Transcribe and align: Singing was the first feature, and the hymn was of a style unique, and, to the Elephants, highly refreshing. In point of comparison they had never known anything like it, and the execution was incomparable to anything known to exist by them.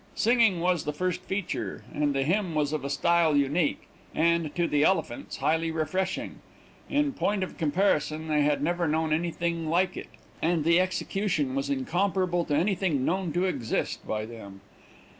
Singing 0.15 0.61
was 0.61 0.83
the 0.85 0.93
first 0.93 1.21
feature, 1.21 1.83
and 1.93 2.15
the 2.15 2.23
hymn 2.23 2.55
was 2.55 2.73
of 2.73 2.83
a 2.83 2.89
style 2.89 3.37
unique, 3.37 3.87
and, 4.15 4.49
to 4.55 4.67
the 4.67 4.83
Elephants, 4.83 5.37
highly 5.37 5.69
refreshing. 5.69 6.39
In 6.89 7.13
point 7.13 7.43
of 7.43 7.55
comparison 7.55 8.27
they 8.27 8.41
had 8.41 8.63
never 8.63 8.87
known 8.87 9.13
anything 9.13 9.69
like 9.69 9.95
it, 9.95 10.07
and 10.41 10.63
the 10.63 10.79
execution 10.79 11.53
was 11.53 11.69
incomparable 11.69 12.45
to 12.45 12.55
anything 12.55 13.05
known 13.05 13.31
to 13.33 13.45
exist 13.45 14.07
by 14.07 14.25
them. 14.25 14.61